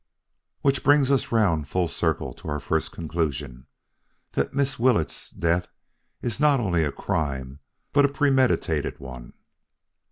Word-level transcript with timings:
"Which 0.63 0.83
brings 0.83 1.11
us 1.11 1.31
round 1.31 1.67
full 1.69 1.87
circle 1.87 2.33
to 2.33 2.47
our 2.49 2.59
first 2.59 2.91
conclusion: 2.91 3.67
that 4.31 4.51
Miss 4.51 4.79
Willetts' 4.79 5.29
death 5.29 5.67
is 6.23 6.39
not 6.39 6.59
only 6.59 6.83
a 6.83 6.91
crime, 6.91 7.59
but 7.93 8.05
a 8.05 8.09
premeditated 8.09 8.99
one." 8.99 9.33